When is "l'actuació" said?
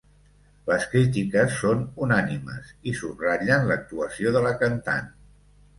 3.73-4.37